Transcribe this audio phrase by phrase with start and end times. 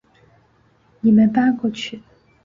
[1.01, 2.01] 你们搬过去